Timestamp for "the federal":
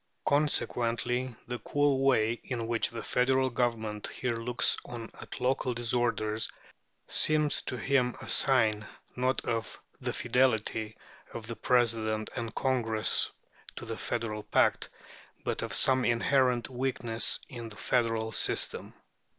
2.89-3.51, 13.85-14.41, 17.69-18.31